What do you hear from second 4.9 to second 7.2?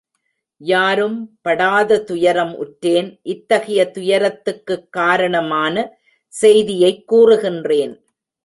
காரணமான செய்தியைக்